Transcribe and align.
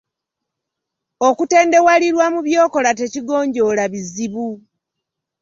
Okutendewalirwa 1.27 2.25
mu 2.33 2.39
by'okola 2.47 2.89
tekigonjoola 2.99 3.83
bizibu. 3.91 4.47